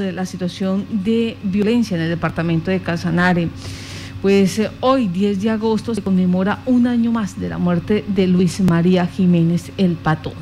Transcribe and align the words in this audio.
eh, 0.00 0.12
la 0.12 0.26
situación 0.26 0.86
de 0.90 1.36
violencia 1.42 1.96
en 1.96 2.02
el 2.02 2.08
departamento 2.08 2.70
de 2.70 2.80
Casanare. 2.80 3.48
Pues 4.22 4.58
eh, 4.58 4.70
hoy, 4.80 5.06
10 5.08 5.42
de 5.42 5.50
agosto, 5.50 5.94
se 5.94 6.02
conmemora 6.02 6.60
un 6.66 6.86
año 6.86 7.12
más 7.12 7.38
de 7.38 7.48
la 7.48 7.58
muerte 7.58 8.04
de 8.08 8.26
Luis 8.26 8.60
María 8.60 9.06
Jiménez 9.06 9.70
el 9.76 9.92
Patón. 9.92 10.32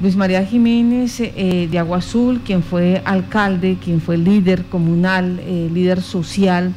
Luis 0.00 0.14
María 0.14 0.44
Jiménez 0.44 1.20
eh, 1.20 1.68
de 1.70 1.78
Agua 1.78 1.98
Azul, 1.98 2.40
quien 2.44 2.62
fue 2.62 3.02
alcalde, 3.04 3.78
quien 3.82 4.00
fue 4.00 4.18
líder 4.18 4.64
comunal, 4.66 5.40
líder 5.72 6.02
social, 6.02 6.74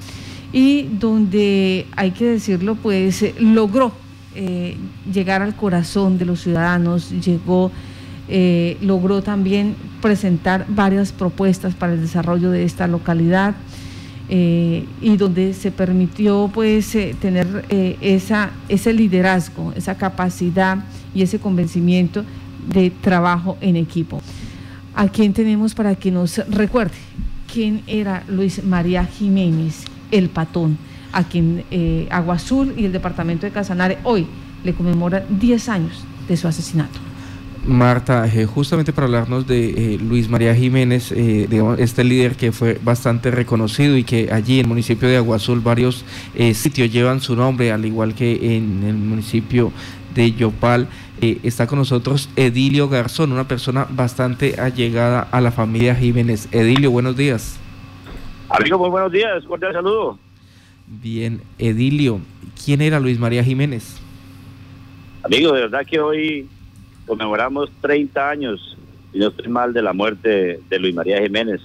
y 0.54 0.84
donde, 0.84 1.86
hay 1.96 2.12
que 2.12 2.26
decirlo, 2.26 2.76
pues 2.76 3.24
logró 3.40 3.92
llegar 5.12 5.42
al 5.42 5.56
corazón 5.56 6.18
de 6.18 6.26
los 6.26 6.42
ciudadanos, 6.42 7.12
llegó 7.12 7.72
eh, 8.32 8.78
logró 8.82 9.24
también 9.24 9.76
presentar 10.04 10.68
varias 10.70 11.12
propuestas 11.12 11.74
para 11.74 11.94
el 11.94 12.02
desarrollo 12.02 12.52
de 12.52 12.64
esta 12.64 12.86
localidad 12.86 13.56
eh, 14.30 14.86
y 15.02 15.18
donde 15.18 15.56
se 15.56 15.72
permitió 15.72 16.48
pues 16.54 16.94
eh, 16.94 17.16
tener 17.20 17.66
esa, 18.02 18.52
ese 18.68 18.94
liderazgo, 18.94 19.74
esa 19.76 19.98
capacidad 19.98 20.78
y 21.16 21.24
ese 21.24 21.40
convencimiento 21.40 22.24
de 22.72 22.92
trabajo 22.92 23.58
en 23.62 23.76
equipo. 23.76 24.22
¿A 24.94 25.08
quién 25.08 25.34
tenemos 25.34 25.74
para 25.74 25.96
que 25.96 26.12
nos 26.12 26.38
recuerde 26.50 26.98
quién 27.52 27.82
era 27.88 28.24
Luis 28.28 28.64
María 28.64 29.06
Jiménez, 29.06 29.86
el 30.12 30.30
patón, 30.30 30.78
a 31.14 31.24
quien 31.24 31.64
Agua 32.12 32.36
Azul 32.36 32.76
y 32.78 32.86
el 32.86 32.92
departamento 32.92 33.48
de 33.48 33.52
Casanare 33.52 33.98
hoy 34.04 34.28
le 34.64 34.76
conmemoran 34.76 35.24
10 35.40 35.70
años 35.70 36.04
de 36.28 36.38
su 36.38 36.48
asesinato? 36.48 37.09
Marta, 37.66 38.26
eh, 38.26 38.46
justamente 38.46 38.94
para 38.94 39.06
hablarnos 39.06 39.46
de 39.48 39.94
eh, 39.94 39.98
Luis 40.00 40.30
María 40.30 40.56
Jiménez, 40.56 41.12
eh, 41.12 41.48
este 41.78 42.04
líder 42.04 42.36
que 42.36 42.52
fue 42.52 42.80
bastante 42.84 43.32
reconocido 43.32 43.98
y 43.98 44.04
que 44.04 44.32
allí 44.32 44.60
en 44.60 44.66
el 44.66 44.68
municipio 44.68 45.08
de 45.08 45.18
Agua 45.18 45.38
Azul 45.38 45.60
varios 45.60 46.06
sitios 46.54 46.92
llevan 46.92 47.22
su 47.22 47.36
nombre, 47.36 47.72
al 47.72 47.86
igual 47.86 48.16
que 48.16 48.56
en 48.58 48.84
el 48.84 48.96
municipio 48.96 49.72
de 50.16 50.32
Yopal. 50.32 50.88
está 51.22 51.68
con 51.68 51.80
nosotros 51.80 52.30
Edilio 52.36 52.88
Garzón, 52.88 53.32
una 53.32 53.48
persona 53.48 53.86
bastante 53.90 54.60
allegada 54.60 55.28
a 55.32 55.42
la 55.42 55.52
familia 55.52 55.96
Jiménez. 55.96 56.48
Edilio, 56.52 56.92
buenos 56.92 57.18
días. 57.18 57.60
Amigo, 58.50 58.78
muy 58.80 58.90
buenos 58.90 59.12
días, 59.12 59.44
cordial 59.46 59.74
saludo. 59.74 60.18
Bien, 60.88 61.42
Edilio, 61.60 62.20
¿quién 62.64 62.82
era 62.82 63.00
Luis 63.00 63.20
María 63.20 63.44
Jiménez? 63.44 63.98
Amigo, 65.24 65.54
de 65.54 65.62
verdad 65.62 65.86
que 65.86 66.00
hoy 66.00 66.48
conmemoramos 67.10 67.72
30 67.82 68.30
años, 68.30 68.78
y 69.12 69.18
no 69.18 69.30
estoy 69.30 69.48
mal, 69.48 69.74
de 69.74 69.82
la 69.82 69.94
muerte 69.94 70.60
de 70.70 70.80
Luis 70.80 70.94
María 70.94 71.20
Jiménez. 71.20 71.60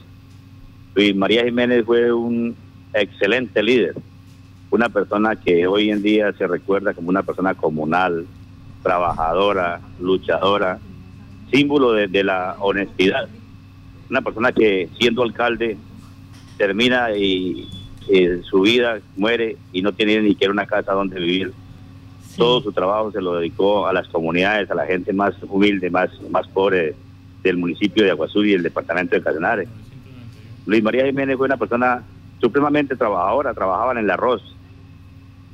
Luis 0.95 1.14
María 1.14 1.45
Jiménez 1.45 1.84
fue 1.84 2.11
un 2.11 2.56
excelente 2.95 3.62
líder, 3.62 3.95
una 4.70 4.89
persona 4.89 5.36
que 5.36 5.67
hoy 5.67 5.91
en 5.91 6.03
día 6.03 6.33
se 6.33 6.47
recuerda 6.47 6.95
como 6.95 7.11
una 7.11 7.23
persona 7.23 7.55
comunal, 7.55 8.25
trabajadora, 8.83 9.83
luchadora, 10.01 10.78
símbolo 11.53 11.92
de, 11.92 12.25
la 12.25 12.56
honestidad. 12.61 13.29
Una 14.08 14.23
persona 14.23 14.51
que 14.51 14.89
siendo 14.98 15.23
alcalde 15.23 15.77
termina 16.56 17.14
y, 17.14 17.69
su 18.51 18.61
vida 18.61 19.01
muere 19.17 19.56
y 19.73 19.81
no 19.81 19.92
tiene 19.92 20.20
ni 20.20 20.31
siquiera 20.31 20.53
una 20.53 20.67
casa 20.67 20.92
donde 20.92 21.19
vivir 21.19 21.53
todo 22.36 22.60
su 22.60 22.72
trabajo 22.72 23.10
se 23.12 23.20
lo 23.20 23.36
dedicó 23.36 23.86
a 23.86 23.92
las 23.92 24.08
comunidades, 24.08 24.70
a 24.70 24.74
la 24.74 24.86
gente 24.86 25.12
más 25.12 25.34
humilde, 25.42 25.90
más, 25.90 26.10
más 26.30 26.46
pobre 26.48 26.94
del 27.42 27.56
municipio 27.56 28.04
de 28.04 28.10
Aguazú 28.10 28.44
y 28.44 28.54
el 28.54 28.62
departamento 28.62 29.14
de 29.14 29.22
Casanare. 29.22 29.68
Luis 30.66 30.82
María 30.82 31.05
Jiménez 31.05 31.36
fue 31.36 31.46
una 31.46 31.56
persona 31.56 32.02
supremamente 32.40 32.96
trabajadora, 32.96 33.55
trabajaba 33.55 33.92
en 33.92 33.98
el 33.98 34.10
arroz, 34.10 34.42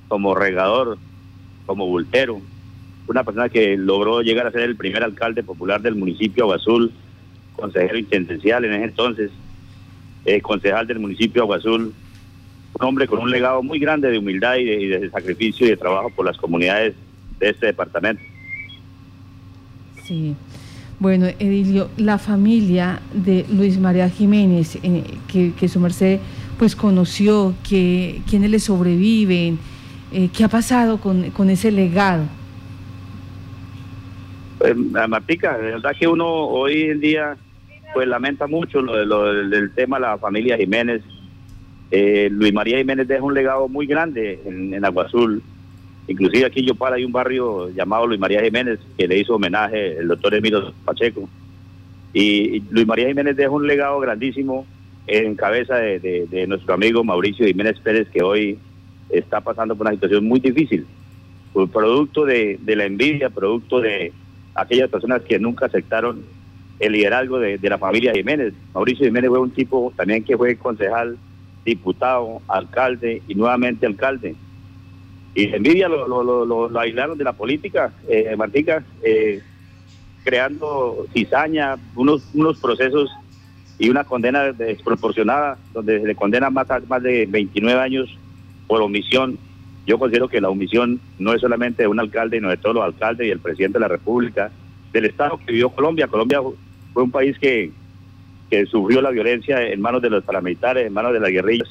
como 0.09 0.35
regador, 0.35 0.99
como 1.67 1.87
bultero, 1.87 2.41
una 3.07 3.25
persona 3.25 3.49
que 3.49 3.77
logró 3.77 4.23
llegar 4.23 4.47
a 4.47 4.53
ser 4.53 4.63
el 4.63 4.77
primer 4.77 5.03
alcalde 5.03 5.43
popular 5.43 5.83
del 5.83 5.97
municipio 5.97 6.45
de 6.45 6.53
Aguazul, 6.53 6.93
consejero 7.57 7.99
intendencial 7.99 8.65
en 8.65 8.73
ese 8.75 8.85
entonces, 8.85 9.31
eh, 10.25 10.41
concejal 10.41 10.87
del 10.87 11.01
municipio 11.01 11.43
de 11.43 11.47
Aguazul, 11.47 11.95
un 12.79 12.87
hombre 12.87 13.07
con 13.07 13.21
un 13.21 13.31
legado 13.31 13.63
muy 13.63 13.79
grande 13.79 14.11
de 14.11 14.19
humildad 14.19 14.57
y 14.57 14.87
de, 14.87 15.11
sacrificio 15.11 15.67
y 15.67 15.71
de 15.71 15.77
trabajo 15.77 16.11
por 16.11 16.27
las 16.27 16.37
comunidades 16.37 16.95
de 17.39 17.51
este 17.51 17.67
departamento. 17.67 18.23
Sí. 20.05 20.35
Bueno, 20.99 21.27
Edilio, 21.39 21.89
la 21.97 22.19
familia 22.19 23.01
de 23.13 23.47
Luis 23.51 23.79
María 23.79 24.11
Jiménez, 24.11 24.79
eh, 24.83 25.03
que, 25.59 25.69
su 25.69 25.81
merced 25.81 26.21
pues 26.59 26.77
conoció, 26.77 27.55
que 27.67 28.21
quienes 28.29 28.51
le 28.51 28.59
sobreviven, 28.59 29.59
eh, 30.13 30.29
¿qué 30.37 30.45
ha 30.45 30.49
pasado 30.49 30.99
con, 31.01 31.49
ese 31.49 31.71
legado? 31.71 32.25
Pues, 34.59 34.77
Martica, 34.77 35.57
de 35.57 35.71
verdad 35.73 35.93
que 35.99 36.07
uno 36.07 36.27
hoy 36.27 36.83
en 36.83 37.01
día 37.01 37.37
pues 37.95 38.07
lamenta 38.07 38.47
mucho 38.47 38.83
lo, 38.83 39.03
lo 39.05 39.33
del 39.49 39.73
tema 39.73 39.97
de 39.97 40.03
la 40.03 40.19
familia 40.19 40.59
Jiménez, 40.59 41.03
eh, 41.91 42.29
Luis 42.31 42.53
María 42.53 42.79
Jiménez 42.79 43.09
deja 43.09 43.23
un 43.23 43.35
legado 43.35 43.69
muy 43.69 43.87
grande 43.87 44.41
en, 44.45 44.85
Agua 44.85 45.05
Azul. 45.05 45.43
Inclusive 46.07 46.47
aquí 46.47 46.61
en 46.61 46.67
Yopal 46.67 46.95
hay 46.95 47.05
un 47.05 47.13
barrio 47.13 47.69
llamado 47.71 48.07
Luis 48.07 48.21
María 48.21 48.43
Jiménez 48.43 48.79
que 48.97 49.09
le 49.09 49.19
hizo 49.19 49.35
homenaje 49.35 49.99
el 49.99 50.09
doctor 50.09 50.35
Emilio 50.35 50.73
Pacheco. 50.85 51.29
Y, 52.13 52.63
Luis 52.71 52.87
María 52.87 53.09
Jiménez 53.09 53.37
deja 53.37 53.51
un 53.51 53.67
legado 53.67 53.99
grandísimo 54.01 54.67
en 55.07 55.35
cabeza 55.35 55.77
de, 55.77 56.45
nuestro 56.47 56.75
amigo 56.75 57.03
Mauricio 57.03 57.47
Jiménez 57.47 57.79
Pérez 57.81 58.09
que 58.11 58.23
hoy 58.23 58.59
está 59.09 59.41
pasando 59.41 59.75
por 59.75 59.87
una 59.87 59.95
situación 59.95 60.25
muy 60.25 60.39
difícil. 60.39 60.87
Producto 61.53 62.25
de, 62.25 62.59
la 62.65 62.85
envidia, 62.85 63.31
producto 63.31 63.81
de 63.81 64.13
aquellas 64.55 64.89
personas 64.89 65.23
que 65.23 65.39
nunca 65.41 65.67
aceptaron 65.67 66.23
el 66.79 66.93
liderazgo 66.93 67.41
de, 67.41 67.59
la 67.63 67.79
familia 67.79 68.13
Jiménez. 68.13 68.55
Mauricio 68.73 69.07
Jiménez 69.07 69.31
fue 69.31 69.41
un 69.41 69.51
tipo 69.51 69.93
también 69.97 70.23
que 70.23 70.37
fue 70.37 70.57
concejal 70.57 71.19
diputado, 71.65 72.41
alcalde 72.49 73.23
y 73.29 73.35
nuevamente 73.35 73.87
alcalde. 73.87 74.35
Y 75.35 75.55
envidia 75.55 75.89
lo, 75.89 76.07
lo, 76.09 76.69
lo, 76.69 76.81
aislaron 76.81 77.17
de 77.17 77.25
la 77.25 77.33
política, 77.33 77.93
eh, 78.09 78.35
Martica, 78.37 78.85
eh, 79.03 79.41
creando 80.25 81.07
cizaña, 81.13 81.77
unos, 81.95 82.29
unos 82.35 82.59
procesos 82.59 83.11
y 83.79 83.89
una 83.89 84.05
condena 84.05 84.53
desproporcionada, 84.53 85.57
donde 85.73 86.01
se 86.01 86.07
le 86.07 86.15
condena 86.15 86.51
más, 86.51 86.67
más 86.89 87.03
de 87.03 87.27
29 87.27 87.81
años 87.81 88.19
por 88.67 88.83
omisión. 88.83 89.39
Yo 89.87 89.99
considero 89.99 90.29
que 90.29 90.41
la 90.41 90.51
omisión 90.51 91.01
no 91.19 91.33
es 91.33 91.41
solamente 91.41 91.85
de 91.85 91.89
un 91.89 92.01
alcalde, 92.01 92.37
sino 92.37 92.51
de 92.51 92.57
todos 92.57 92.75
los 92.75 92.85
alcaldes 92.85 93.27
y 93.27 93.31
el 93.31 93.41
presidente 93.41 93.79
de 93.79 93.81
la 93.81 93.89
República, 93.89 94.51
del 94.93 95.07
Estado 95.07 95.39
que 95.39 95.53
vivió 95.53 95.71
Colombia. 95.71 96.09
Colombia 96.09 96.41
fue 96.93 97.03
un 97.03 97.11
país 97.11 97.39
que 97.39 97.71
que 98.51 98.67
sufrió 98.67 99.01
la 99.01 99.11
violencia 99.11 99.63
en 99.63 99.81
manos 99.81 100.03
de 100.03 100.11
los 100.11 100.25
paramilitares, 100.25 100.87
en 100.87 100.93
manos 100.93 101.13
de 101.13 101.21
las 101.21 101.31
guerrillas, 101.31 101.69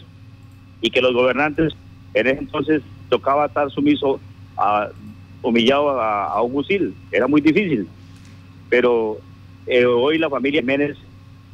y 0.81 0.89
que 0.89 1.01
los 1.01 1.13
gobernantes 1.13 1.73
en 2.13 2.27
ese 2.27 2.39
entonces 2.39 2.81
tocaba 3.09 3.47
estar 3.47 3.69
sumiso, 3.69 4.19
a, 4.57 4.89
humillado 5.41 5.89
a, 5.89 6.41
un 6.41 6.53
fusil, 6.53 6.93
era 7.11 7.27
muy 7.27 7.41
difícil. 7.41 7.87
Pero 8.69 9.17
eh, 9.67 9.85
hoy 9.85 10.17
la 10.17 10.29
familia 10.29 10.61
Jiménez 10.61 10.97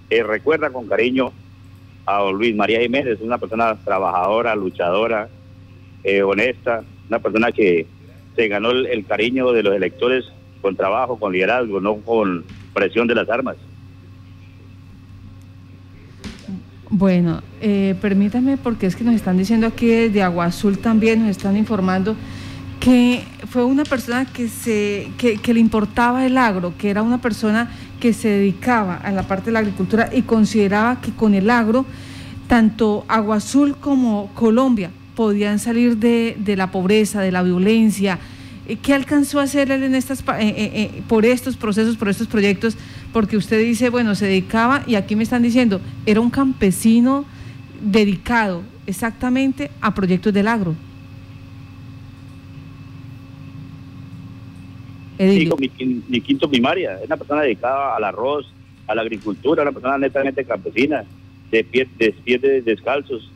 eh, 0.09 0.23
recuerda 0.23 0.69
con 0.69 0.87
cariño 0.87 1.31
a 2.05 2.29
Luis 2.31 2.55
María 2.55 2.79
Jiménez, 2.81 3.19
una 3.21 3.37
persona 3.37 3.75
trabajadora, 3.83 4.55
luchadora, 4.55 5.27
eh, 6.03 6.21
honesta, 6.21 6.83
una 7.09 7.19
persona 7.19 7.51
que 7.51 7.87
se 8.35 8.47
ganó 8.47 8.71
el 8.71 9.05
cariño 9.05 9.51
de 9.51 9.63
los 9.63 9.75
electores 9.75 10.25
con 10.61 10.75
trabajo, 10.75 11.17
con 11.17 11.31
liderazgo, 11.31 11.79
no 11.79 11.97
con 11.97 12.43
presión 12.73 13.07
de 13.07 13.15
las 13.15 13.29
armas. 13.29 13.55
Bueno, 16.97 17.41
eh, 17.59 17.93
permítame 17.99 18.55
porque 18.55 18.85
es 18.85 18.95
que 18.95 19.03
nos 19.03 19.15
están 19.15 19.35
diciendo 19.35 19.67
aquí 19.67 19.85
desde 19.85 20.23
Agua 20.23 20.45
Azul 20.45 20.77
también, 20.77 21.19
nos 21.19 21.31
están 21.31 21.57
informando 21.57 22.15
que 22.79 23.21
fue 23.49 23.65
una 23.65 23.83
persona 23.83 24.23
que, 24.23 24.47
se, 24.47 25.09
que, 25.17 25.53
le 25.53 25.59
importaba 25.59 26.25
el 26.25 26.37
agro, 26.37 26.73
que 26.77 26.89
era 26.89 27.01
una 27.01 27.19
persona 27.19 27.69
que 27.99 28.13
se 28.13 28.29
dedicaba 28.29 28.95
a 28.95 29.11
la 29.11 29.23
parte 29.23 29.47
de 29.47 29.51
la 29.51 29.59
agricultura 29.59 30.09
y 30.13 30.21
consideraba 30.21 31.01
que 31.01 31.11
con 31.11 31.33
el 31.33 31.49
agro, 31.49 31.85
tanto 32.47 33.03
Agua 33.09 33.37
Azul 33.37 33.75
como 33.75 34.29
Colombia 34.33 34.89
podían 35.17 35.59
salir 35.59 35.97
de, 35.97 36.37
de 36.39 36.55
la 36.55 36.71
pobreza, 36.71 37.19
de 37.19 37.33
la 37.33 37.43
violencia, 37.43 38.19
eh, 38.67 38.77
¿Qué 38.77 38.93
alcanzó 38.93 39.39
a 39.39 39.43
hacer 39.43 39.71
él 39.71 39.83
en 39.83 39.95
estas, 39.95 40.21
eh, 40.21 40.25
eh, 40.39 41.03
por 41.07 41.25
estos 41.25 41.55
procesos, 41.55 41.97
por 41.97 42.09
estos 42.09 42.27
proyectos? 42.27 42.75
Porque 43.15 43.37
usted 43.37 43.61
dice, 43.61 43.89
bueno, 43.89 44.13
se 44.13 44.25
dedicaba, 44.25 44.83
y 44.85 44.95
aquí 44.95 45.15
me 45.15 45.23
están 45.23 45.41
diciendo, 45.41 45.79
era 46.05 46.19
un 46.19 46.29
campesino 46.29 47.23
dedicado 47.79 48.61
exactamente 48.87 49.71
a 49.79 49.95
proyectos 49.95 50.33
del 50.33 50.49
agro. 50.49 50.75
Sí, 55.17 55.49
mi, 56.09 56.19
quinto 56.19 56.49
primaria, 56.49 56.99
es 56.99 57.05
una 57.05 57.15
persona 57.15 57.43
dedicada 57.43 57.95
al 57.95 58.03
arroz, 58.03 58.51
a 58.85 58.93
la 58.93 59.03
agricultura, 59.03 59.61
una 59.61 59.71
persona 59.71 59.97
netamente 59.97 60.43
campesina. 60.43 61.05
de 61.51 61.63
pies, 61.63 61.87
de 61.97 62.11
pies 62.11 62.41
descalzos. 62.65 63.31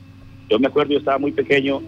Yo 0.50 0.60
me 0.60 0.68
acuerdo, 0.68 0.92
yo 0.92 1.00
estaba 1.00 1.20
muy 1.20 1.32
pequeño 1.32 1.82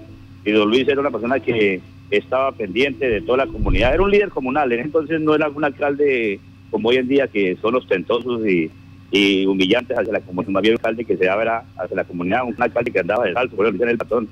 y 0.46 0.52
don 0.52 0.70
Luis 0.70 0.88
era 0.88 1.02
una 1.02 1.12
persona 1.12 1.42
que 1.42 1.82
estaba 2.10 2.54
pendiente 2.54 3.10
de 3.10 3.20
toda 3.20 3.46
la 3.46 3.48
comunidad. 3.48 3.94
Era 3.94 4.04
un 4.04 4.12
líder 4.12 4.30
comunal, 4.30 4.72
entonces 4.72 5.20
no 5.20 5.36
era 5.36 5.50
un 5.50 5.66
alcalde 5.66 6.40
como 6.72 6.90
hoy 6.90 6.96
en 6.98 7.08
día 7.08 7.28
que 7.28 7.58
son 7.62 7.76
ostentosos 7.76 8.48
y, 8.48 8.72
y 9.12 9.46
humillantes 9.46 9.98
hacia 9.98 10.14
la 10.14 10.22
comunidad. 10.22 10.54
Más 10.54 10.62
bien 10.62 10.74
un 10.74 10.78
alcalde 10.78 11.06
que 11.06 11.18
se 11.18 11.26
daba 11.26 11.64
hacia 11.78 11.96
la 11.96 12.04
comunidad, 12.06 12.46
un 12.46 12.56
alcalde 12.58 12.92
que 12.92 13.00
andaba 13.00 13.26
descalzo, 13.26 13.56
por 13.56 13.68
eso 13.68 13.84
el 13.84 13.98
patrón, 13.98 14.30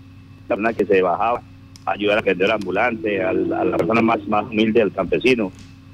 la 0.48 0.56
persona 0.56 0.74
que 0.74 0.86
se 0.86 1.02
bajaba 1.02 1.42
a 1.86 1.92
ayudar 1.92 2.20
a 2.20 2.22
vender 2.22 2.50
ambulante, 2.50 3.22
a, 3.22 3.34
la 3.34 3.78
persona 3.78 4.02
más, 4.02 4.26
más 4.28 4.46
humilde, 4.46 4.82
al 4.82 4.92
campesino. 4.92 5.52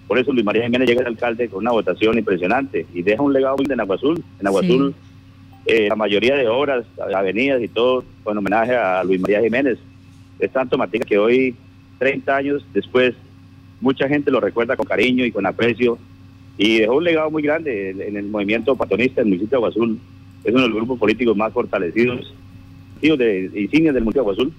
Por 0.07 0.19
eso 0.19 0.31
Luis 0.31 0.45
María 0.45 0.63
Jiménez 0.63 0.88
llega 0.88 1.01
al 1.01 1.07
alcalde 1.07 1.50
con 1.50 1.59
una 1.62 1.71
votación 1.71 2.18
impresionante 2.18 2.86
y 2.94 3.01
deja 3.01 3.24
un 3.24 3.33
legado 3.33 3.56
en 3.68 3.80
Agua 3.80 3.95
Azul. 3.95 4.24
En 4.39 4.47
Agua 4.47 4.62
Azul, 4.62 4.94
eh, 5.65 5.88
la 5.89 5.95
mayoría 5.95 6.36
de 6.36 6.47
obras, 6.47 6.86
avenidas 7.00 7.62
y 7.62 7.68
todo, 7.68 8.03
en 8.27 8.38
homenaje 8.38 8.75
a 8.75 9.03
Luis 9.03 9.19
María 9.19 9.42
Jiménez. 9.42 9.80
Es 10.38 10.51
tanto 10.51 10.77
Matica 10.77 11.06
que 11.06 11.18
hoy, 11.18 11.56
30 11.97 12.36
años 12.36 12.65
después, 12.71 13.15
mucha 13.81 14.07
gente 14.07 14.30
lo 14.30 14.39
recuerda 14.39 14.75
con 14.75 14.86
cariño 14.86 15.25
y 15.25 15.31
con 15.31 15.45
aprecio 15.47 15.97
y 16.57 16.80
dejó 16.80 16.98
un 16.98 17.04
legado 17.04 17.30
muy 17.30 17.44
grande 17.44 17.90
en 17.90 18.16
el 18.16 18.28
movimiento 18.28 18.75
patonista 18.75 19.22
del 19.22 19.28
municipio 19.28 19.50
de 19.52 19.56
Agua 19.57 19.69
Azul. 19.69 20.00
Es 20.44 20.54
uno 20.54 20.62
de 20.62 20.69
los 20.69 20.78
grupos 20.78 21.00
políticos 21.00 21.36
más 21.36 21.52
fortalecidos, 21.52 22.34
de 23.02 23.52
insignias 23.56 23.94
del 23.94 24.04
municipio 24.04 24.12
de 24.13 24.19
Agua 24.19 24.34
Azul. 24.34 24.54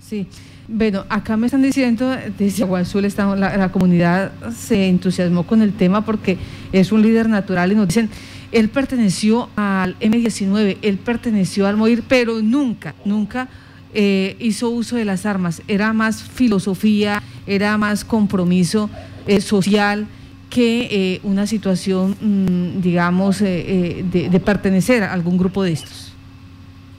Sí. 0.00 0.26
Bueno, 0.68 1.04
acá 1.08 1.36
me 1.36 1.46
están 1.46 1.62
diciendo, 1.62 2.12
desde 2.38 2.64
Agua 2.64 2.80
Azul 2.80 3.04
está, 3.04 3.36
la, 3.36 3.70
comunidad 3.70 4.32
se 4.52 4.88
entusiasmó 4.88 5.44
con 5.44 5.62
el 5.62 5.72
tema 5.72 6.04
porque 6.04 6.38
es 6.72 6.90
un 6.90 7.02
líder 7.02 7.28
natural 7.28 7.70
y 7.70 7.76
nos 7.76 7.86
dicen, 7.86 8.10
él 8.50 8.68
perteneció 8.68 9.48
al 9.54 9.98
M19, 10.00 10.78
él 10.82 10.98
perteneció 10.98 11.66
al 11.66 11.76
MOIR, 11.76 12.02
pero 12.08 12.42
nunca, 12.42 12.94
nunca 13.04 13.48
eh, 13.94 14.36
hizo 14.40 14.70
uso 14.70 14.96
de 14.96 15.04
las 15.04 15.24
armas. 15.24 15.62
Era 15.68 15.92
más 15.92 16.22
filosofía, 16.22 17.22
era 17.46 17.78
más 17.78 18.04
compromiso 18.04 18.90
eh, 19.26 19.40
social 19.40 20.06
que 20.50 20.88
eh, 20.90 21.20
una 21.22 21.46
situación, 21.46 22.16
mm, 22.20 22.80
digamos, 22.80 23.40
de, 23.40 24.04
de 24.10 24.40
pertenecer 24.40 25.02
a 25.02 25.12
algún 25.12 25.36
grupo 25.36 25.62
de 25.62 25.72
estos. 25.72 26.16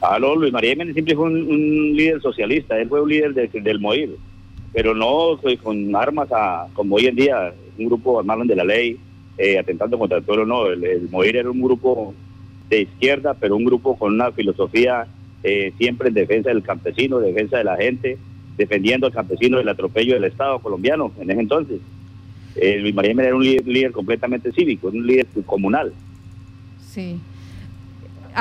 Aló, 0.01 0.35
Luis 0.35 0.53
María 0.53 0.71
Jiménez 0.71 0.93
siempre 0.93 1.15
fue 1.15 1.25
un, 1.25 1.95
líder 1.95 2.21
socialista, 2.21 2.79
él 2.79 2.87
fue 2.87 3.01
un 3.01 3.09
líder 3.09 3.33
del 3.33 3.79
MOIR, 3.79 4.09
pero 4.71 4.93
no 4.93 5.39
con 5.63 5.95
armas 5.95 6.29
a, 6.31 6.67
como 6.73 6.95
hoy 6.95 7.07
en 7.07 7.15
día, 7.15 7.53
un 7.79 7.85
grupo 7.85 8.19
armado 8.19 8.43
de 8.45 8.55
la 8.55 8.63
ley, 8.63 8.97
eh, 9.37 9.57
atentando 9.57 9.97
contra 9.97 10.19
el 10.19 10.23
pueblo, 10.23 10.45
no, 10.45 10.67
el, 10.67 11.07
MOIR 11.09 11.37
era 11.37 11.49
un 11.49 11.61
grupo 11.61 12.13
de 12.69 12.81
izquierda, 12.81 13.33
pero 13.33 13.55
un 13.55 13.65
grupo 13.65 13.97
con 13.97 14.13
una 14.13 14.31
filosofía 14.31 15.07
eh, 15.43 15.73
siempre 15.77 16.09
en 16.09 16.13
defensa 16.13 16.49
del 16.49 16.61
campesino, 16.61 17.19
defensa 17.19 17.57
de 17.57 17.63
la 17.63 17.77
gente, 17.77 18.17
defendiendo 18.55 19.07
al 19.07 19.13
campesino 19.13 19.57
del 19.57 19.69
atropello 19.69 20.13
del 20.13 20.25
Estado 20.25 20.59
colombiano 20.59 21.11
en 21.19 21.31
ese 21.31 21.39
entonces. 21.39 21.79
Eh, 22.59 22.79
Luis 22.79 22.93
María 22.93 23.11
Jiménez 23.11 23.27
era 23.29 23.35
un 23.35 23.43
líder 23.43 23.91
completamente 23.91 24.51
cívico, 24.51 24.87
un 24.87 25.05
líder 25.05 25.27
comunal. 25.45 25.93
Sí 26.89 27.19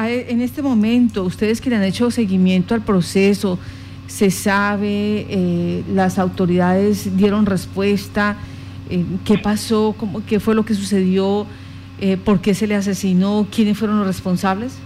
en 0.05 0.41
este 0.43 0.63
momento, 0.63 1.25
ustedes 1.25 1.61
que 1.61 1.71
le 1.71 1.77
han 1.77 1.83
hecho 1.83 2.11
seguimiento 2.11 2.75
al 2.75 2.83
proceso, 2.85 3.59
se 4.07 4.31
sabe, 4.31 5.27
eh, 5.29 5.85
las 5.93 6.19
autoridades 6.19 7.17
dieron 7.17 7.47
respuesta, 7.47 8.37
eh, 8.91 9.05
qué 9.25 9.39
pasó, 9.39 9.95
cómo, 9.97 10.23
qué 10.27 10.39
fue 10.39 10.55
lo 10.55 10.65
que 10.65 10.75
sucedió, 10.75 11.47
eh, 12.01 12.17
por 12.23 12.41
qué 12.41 12.55
se 12.55 12.67
le 12.67 12.75
asesinó, 12.75 13.47
quiénes 13.51 13.79
fueron 13.79 13.99
los 13.99 14.07
responsables. 14.07 14.79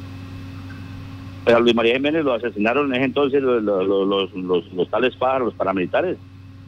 A 1.47 1.59
Luis 1.59 1.75
María 1.75 1.95
Jiménez 1.95 2.25
lo 2.25 2.35
asesinaron 2.35 2.87
en 2.87 2.95
ese 2.95 3.05
entonces 3.07 3.43
los, 3.43 3.63
los, 3.63 4.33
los, 4.35 4.73
los 4.73 4.91
tales 4.91 5.17
pájaros, 5.17 5.47
los 5.47 5.55
paramilitares. 5.55 6.17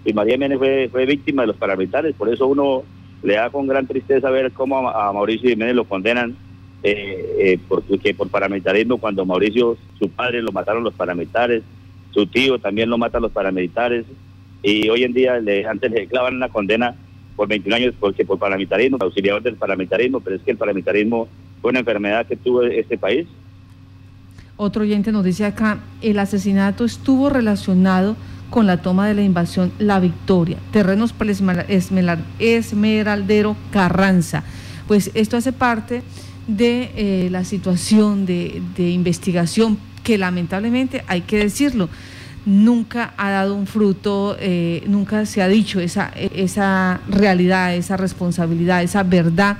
Luis 0.04 0.14
María 0.14 0.34
Jiménez 0.34 0.58
fue, 0.90 1.06
víctima 1.06 1.42
de 1.42 1.48
los 1.48 1.56
paramilitares, 1.56 2.14
por 2.14 2.28
eso 2.28 2.46
uno 2.46 2.82
le 3.22 3.34
da 3.34 3.50
con 3.50 3.66
gran 3.66 3.86
tristeza 3.86 4.30
ver 4.30 4.52
cómo 4.52 4.88
a 4.88 5.12
Mauricio 5.12 5.50
Jiménez 5.50 5.76
lo 5.76 5.84
condenan 5.84 6.36
eh, 6.82 7.36
eh, 7.38 7.58
porque 7.68 8.12
por 8.12 8.28
paramilitarismo 8.28 8.98
cuando 8.98 9.24
Mauricio, 9.24 9.76
su 9.98 10.08
padre, 10.08 10.42
lo 10.42 10.50
mataron 10.50 10.82
los 10.82 10.94
paramilitares, 10.94 11.62
su 12.10 12.26
tío 12.26 12.58
también 12.58 12.90
lo 12.90 12.98
matan 12.98 13.22
los 13.22 13.30
paramilitares, 13.30 14.04
y 14.62 14.88
hoy 14.88 15.04
en 15.04 15.12
día 15.12 15.40
antes 15.68 15.90
le 15.90 16.06
clavan 16.06 16.36
una 16.36 16.48
condena 16.48 16.94
por 17.36 17.48
21 17.48 17.76
años 17.76 17.94
porque 17.98 18.24
por 18.24 18.38
paramilitarismo, 18.38 18.98
auxiliador 19.00 19.42
del 19.42 19.56
paramilitarismo, 19.56 20.20
pero 20.20 20.36
es 20.36 20.42
que 20.42 20.50
el 20.50 20.56
paramilitarismo 20.56 21.28
fue 21.60 21.70
una 21.70 21.80
enfermedad 21.80 22.26
que 22.26 22.36
tuvo 22.36 22.62
este 22.62 22.98
país. 22.98 23.26
Otro 24.56 24.82
oyente 24.82 25.12
nos 25.12 25.24
dice 25.24 25.44
acá, 25.44 25.80
el 26.02 26.18
asesinato 26.18 26.84
estuvo 26.84 27.30
relacionado 27.30 28.16
con 28.52 28.66
la 28.66 28.82
toma 28.82 29.08
de 29.08 29.14
la 29.14 29.22
invasión 29.22 29.72
La 29.78 29.98
Victoria, 29.98 30.58
terrenos 30.72 31.14
para 31.14 31.32
Esmeraldero 32.38 33.56
Carranza. 33.72 34.44
Pues 34.86 35.10
esto 35.14 35.38
hace 35.38 35.52
parte 35.52 36.02
de 36.46 36.92
eh, 36.94 37.28
la 37.30 37.44
situación 37.44 38.26
de, 38.26 38.62
investigación 38.76 39.78
que 40.04 40.18
lamentablemente, 40.18 41.02
hay 41.06 41.22
que 41.22 41.38
decirlo, 41.38 41.88
nunca 42.44 43.14
ha 43.16 43.30
dado 43.30 43.54
un 43.54 43.66
fruto, 43.66 44.36
eh, 44.38 44.84
nunca 44.86 45.24
se 45.24 45.40
ha 45.40 45.48
dicho 45.48 45.80
esa, 45.80 46.12
esa 46.14 47.00
realidad, 47.08 47.74
esa 47.74 47.96
responsabilidad, 47.96 48.82
esa 48.82 49.02
verdad 49.02 49.56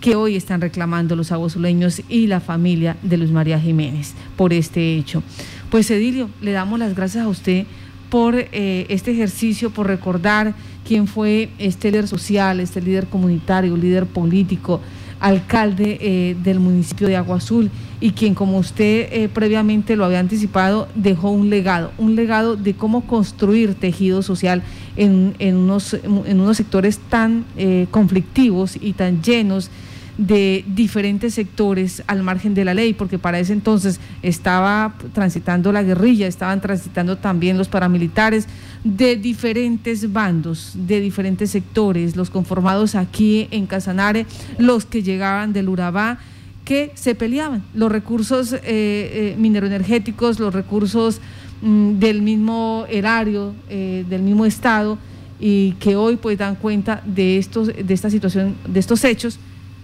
que 0.00 0.14
hoy 0.14 0.36
están 0.36 0.60
reclamando 0.60 1.16
los 1.16 1.32
aguazuleños 1.32 2.02
y 2.08 2.28
la 2.28 2.38
familia 2.38 2.96
de 3.02 3.16
Luz 3.16 3.32
María 3.32 3.58
Jiménez 3.58 4.14
por 4.36 4.52
este 4.52 4.94
hecho. 4.96 5.24
Pues 5.70 5.90
Edilio, 5.90 6.30
le 6.40 6.52
damos 6.52 6.78
las 6.78 6.94
gracias 6.94 7.24
a 7.24 7.28
usted 7.28 7.66
por 8.10 8.34
eh, 8.36 8.86
este 8.88 9.10
ejercicio, 9.12 9.70
por 9.70 9.86
recordar 9.86 10.54
quién 10.86 11.06
fue 11.06 11.50
este 11.58 11.90
líder 11.90 12.08
social, 12.08 12.60
este 12.60 12.80
líder 12.80 13.06
comunitario, 13.06 13.76
líder 13.76 14.06
político, 14.06 14.80
alcalde 15.20 15.98
eh, 16.00 16.36
del 16.42 16.60
municipio 16.60 17.08
de 17.08 17.16
Agua 17.16 17.38
Azul 17.38 17.70
y 18.00 18.12
quien, 18.12 18.34
como 18.34 18.58
usted 18.58 19.08
eh, 19.12 19.28
previamente 19.28 19.96
lo 19.96 20.04
había 20.04 20.20
anticipado, 20.20 20.88
dejó 20.94 21.30
un 21.30 21.50
legado, 21.50 21.90
un 21.98 22.14
legado 22.14 22.56
de 22.56 22.74
cómo 22.74 23.02
construir 23.02 23.74
tejido 23.74 24.22
social 24.22 24.62
en, 24.96 25.34
en, 25.40 25.56
unos, 25.56 25.94
en 25.94 26.40
unos 26.40 26.56
sectores 26.56 26.98
tan 26.98 27.44
conflictivos 27.90 28.78
y 28.80 28.92
tan 28.92 29.22
llenos 29.22 29.70
de 30.18 30.64
diferentes 30.66 31.34
sectores 31.34 32.02
al 32.08 32.24
margen 32.24 32.52
de 32.52 32.64
la 32.64 32.74
ley, 32.74 32.92
porque 32.92 33.18
para 33.18 33.38
ese 33.38 33.52
entonces 33.52 34.00
estaba 34.22 34.94
transitando 35.14 35.72
la 35.72 35.84
guerrilla, 35.84 36.26
estaban 36.26 36.60
transitando 36.60 37.16
también 37.16 37.56
los 37.56 37.68
paramilitares 37.68 38.46
de 38.82 39.16
diferentes 39.16 40.12
bandos, 40.12 40.72
de 40.74 41.00
diferentes 41.00 41.52
sectores, 41.52 42.16
los 42.16 42.30
conformados 42.30 42.96
aquí 42.96 43.46
en 43.52 43.66
Casanare, 43.66 44.26
los 44.58 44.84
que 44.84 45.04
llegaban 45.04 45.52
del 45.52 45.68
Urabá, 45.68 46.18
que 46.64 46.90
se 46.94 47.14
peleaban, 47.14 47.62
los 47.72 47.90
recursos 47.90 48.52
eh, 48.52 48.60
eh, 48.64 49.36
mineroenergéticos, 49.38 50.40
los 50.40 50.52
recursos 50.52 51.20
mm, 51.62 51.98
del 51.98 52.22
mismo 52.22 52.86
erario, 52.90 53.54
eh, 53.70 54.04
del 54.08 54.22
mismo 54.22 54.44
Estado, 54.44 54.98
y 55.40 55.72
que 55.74 55.94
hoy 55.94 56.16
pues 56.16 56.36
dan 56.36 56.56
cuenta 56.56 57.02
de, 57.06 57.38
estos, 57.38 57.68
de 57.68 57.94
esta 57.94 58.10
situación, 58.10 58.56
de 58.66 58.80
estos 58.80 59.04
hechos 59.04 59.38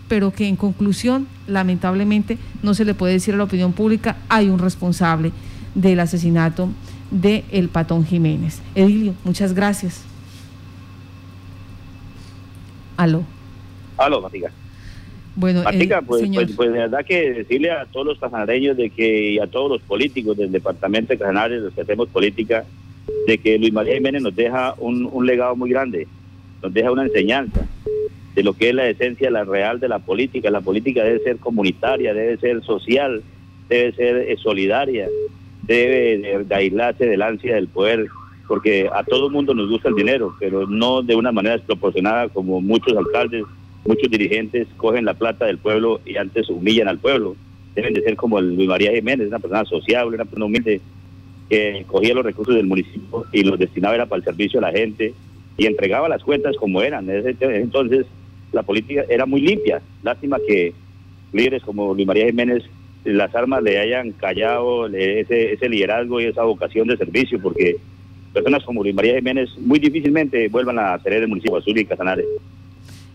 pero 0.08 0.32
que 0.32 0.48
en 0.48 0.56
conclusión, 0.56 1.26
lamentablemente, 1.46 2.38
no 2.62 2.74
se 2.74 2.84
le 2.84 2.94
puede 2.94 3.14
decir 3.14 3.34
a 3.34 3.36
la 3.38 3.44
opinión 3.44 3.72
pública, 3.72 4.16
hay 4.28 4.48
un 4.48 4.58
responsable 4.58 5.32
del 5.74 6.00
asesinato 6.00 6.68
de 7.10 7.44
El 7.50 7.68
Patón 7.68 8.04
Jiménez. 8.04 8.60
Edilio, 8.74 9.14
muchas 9.24 9.54
gracias. 9.54 10.04
Aló. 12.96 13.24
Aló, 13.96 14.20
Matica. 14.20 14.50
Bueno, 15.36 15.64
Matica, 15.64 16.00
pues, 16.02 16.28
pues, 16.32 16.52
pues, 16.54 16.72
de 16.72 16.78
verdad 16.78 17.04
que 17.04 17.32
decirle 17.32 17.72
a 17.72 17.86
todos 17.86 18.06
los 18.06 18.18
casanareños 18.18 18.76
de 18.76 18.90
que, 18.90 19.32
y 19.32 19.38
a 19.38 19.46
todos 19.46 19.68
los 19.68 19.82
políticos 19.82 20.36
del 20.36 20.52
departamento 20.52 21.12
de 21.12 21.18
Casanares, 21.18 21.60
los 21.60 21.74
que 21.74 21.80
hacemos 21.80 22.08
política, 22.08 22.64
de 23.26 23.38
que 23.38 23.58
Luis 23.58 23.72
María 23.72 23.94
Jiménez 23.94 24.22
nos 24.22 24.36
deja 24.36 24.74
un, 24.78 25.08
un 25.10 25.26
legado 25.26 25.56
muy 25.56 25.70
grande, 25.70 26.06
nos 26.62 26.72
deja 26.72 26.92
una 26.92 27.02
enseñanza 27.04 27.66
de 28.34 28.42
lo 28.42 28.54
que 28.54 28.70
es 28.70 28.74
la 28.74 28.88
esencia, 28.88 29.30
la 29.30 29.44
real 29.44 29.80
de 29.80 29.88
la 29.88 30.00
política. 30.00 30.50
La 30.50 30.60
política 30.60 31.04
debe 31.04 31.20
ser 31.20 31.38
comunitaria, 31.38 32.12
debe 32.12 32.36
ser 32.38 32.62
social, 32.62 33.22
debe 33.68 33.92
ser 33.92 34.16
eh, 34.16 34.36
solidaria, 34.42 35.08
debe 35.62 36.44
de, 36.44 36.54
aislarse 36.54 37.06
del 37.06 37.22
ansia 37.22 37.54
del 37.54 37.68
poder, 37.68 38.06
porque 38.48 38.88
a 38.92 39.04
todo 39.04 39.30
mundo 39.30 39.54
nos 39.54 39.70
gusta 39.70 39.88
el 39.88 39.94
dinero, 39.94 40.34
pero 40.38 40.66
no 40.66 41.02
de 41.02 41.14
una 41.14 41.32
manera 41.32 41.56
desproporcionada 41.56 42.28
como 42.28 42.60
muchos 42.60 42.96
alcaldes, 42.96 43.44
muchos 43.86 44.10
dirigentes 44.10 44.66
cogen 44.76 45.04
la 45.04 45.14
plata 45.14 45.46
del 45.46 45.58
pueblo 45.58 46.00
y 46.04 46.16
antes 46.16 46.48
humillan 46.50 46.88
al 46.88 46.98
pueblo. 46.98 47.36
Deben 47.74 47.94
de 47.94 48.02
ser 48.02 48.16
como 48.16 48.38
el 48.38 48.54
Luis 48.54 48.68
María 48.68 48.92
Jiménez, 48.92 49.28
una 49.28 49.38
persona 49.38 49.64
sociable, 49.64 50.16
una 50.16 50.24
persona 50.24 50.44
humilde, 50.44 50.80
que 51.48 51.84
cogía 51.86 52.14
los 52.14 52.24
recursos 52.24 52.54
del 52.54 52.66
municipio 52.66 53.26
y 53.32 53.42
los 53.42 53.58
destinaba 53.58 53.94
era 53.94 54.06
para 54.06 54.18
el 54.18 54.24
servicio 54.24 54.58
a 54.58 54.62
la 54.62 54.72
gente 54.72 55.12
y 55.56 55.66
entregaba 55.66 56.08
las 56.08 56.22
cuentas 56.22 56.56
como 56.56 56.82
eran. 56.82 57.08
Entonces, 57.10 58.06
la 58.54 58.62
política 58.62 59.04
era 59.08 59.26
muy 59.26 59.40
limpia. 59.40 59.82
Lástima 60.02 60.38
que 60.46 60.72
líderes 61.32 61.62
como 61.62 61.92
Luis 61.94 62.06
María 62.06 62.26
Jiménez 62.26 62.64
las 63.04 63.34
armas 63.34 63.62
le 63.62 63.78
hayan 63.78 64.12
callado 64.12 64.86
ese, 64.86 65.52
ese 65.52 65.68
liderazgo 65.68 66.20
y 66.20 66.24
esa 66.24 66.42
vocación 66.42 66.88
de 66.88 66.96
servicio, 66.96 67.38
porque 67.40 67.76
personas 68.32 68.64
como 68.64 68.82
Luis 68.82 68.94
María 68.94 69.16
Jiménez 69.16 69.50
muy 69.58 69.78
difícilmente 69.78 70.48
vuelvan 70.48 70.78
a 70.78 70.98
tener 70.98 71.22
el 71.22 71.28
municipio 71.28 71.58
Azul 71.58 71.78
y 71.78 71.84
Casanare. 71.84 72.24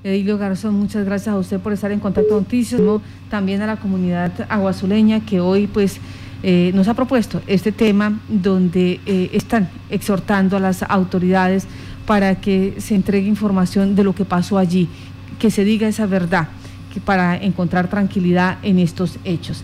Edilio 0.04 0.38
Garzón, 0.38 0.76
muchas 0.76 1.06
gracias 1.06 1.36
a 1.36 1.38
usted 1.38 1.60
por 1.60 1.74
estar 1.74 1.92
en 1.92 2.00
contacto 2.00 2.30
con 2.30 2.44
noticias, 2.44 2.82
también 3.30 3.62
a 3.62 3.68
la 3.68 3.76
comunidad 3.78 4.32
aguazuleña 4.48 5.26
que 5.26 5.42
hoy 5.42 5.68
pues 5.68 6.00
eh, 6.42 6.72
nos 6.74 6.88
ha 6.88 6.94
propuesto 6.94 7.42
este 7.48 7.74
tema 7.74 8.22
donde 8.30 9.02
eh, 9.06 9.30
están 9.34 9.70
exhortando 9.90 10.56
a 10.56 10.60
las 10.62 10.84
autoridades 10.84 11.68
para 12.06 12.40
que 12.40 12.76
se 12.78 12.96
entregue 12.96 13.28
información 13.28 13.94
de 13.96 14.06
lo 14.06 14.16
que 14.16 14.24
pasó 14.24 14.58
allí, 14.58 14.88
que 15.40 15.50
se 15.50 15.64
diga 15.64 15.88
esa 15.88 16.06
verdad, 16.06 16.50
para 17.06 17.38
encontrar 17.38 17.90
tranquilidad 17.90 18.58
en 18.62 18.78
estos 18.80 19.20
hechos. 19.24 19.64